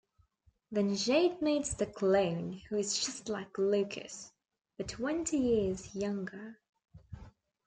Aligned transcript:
Then 0.71 0.95
Jade 0.95 1.43
meets 1.43 1.75
the 1.75 1.85
clone, 1.85 2.53
who 2.69 2.75
is 2.75 2.97
just 3.05 3.29
like 3.29 3.55
Lucas, 3.59 4.31
but 4.75 4.87
twenty 4.87 5.37
years 5.37 5.93
younger. 5.93 6.59